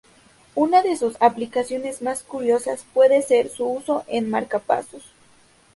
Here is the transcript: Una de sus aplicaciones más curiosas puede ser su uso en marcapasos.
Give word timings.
Una 0.55 0.81
de 0.81 0.95
sus 0.97 1.15
aplicaciones 1.21 2.01
más 2.01 2.23
curiosas 2.23 2.83
puede 2.91 3.21
ser 3.21 3.49
su 3.49 3.67
uso 3.67 4.03
en 4.07 4.31
marcapasos. 4.31 5.13